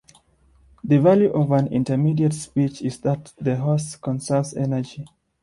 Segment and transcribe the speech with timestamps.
[0.83, 5.05] The value of an intermediate speed is that the horse conserves energy.